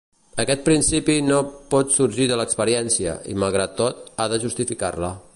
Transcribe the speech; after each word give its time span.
Aquest 0.43 0.61
principi 0.69 1.17
no 1.25 1.35
pot 1.73 1.93
sorgir 1.97 2.27
de 2.31 2.39
l'experiència, 2.41 3.13
i 3.35 3.39
malgrat 3.43 3.77
tot, 3.83 4.01
ha 4.17 4.27
de 4.33 4.41
justificar-la. 4.47 5.13